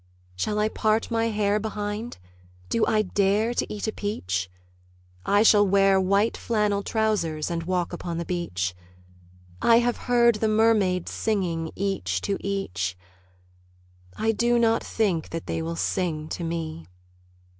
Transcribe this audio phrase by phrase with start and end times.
[0.35, 2.17] Shall I part my hair behind?
[2.69, 4.49] Do I dare to eat a peach?
[5.27, 8.73] I shall wear white flannel trousers, and walk upon the beach.
[9.61, 12.97] I have heard the mermaids singing, each to each.
[14.17, 16.87] I do not think that they will sing to me.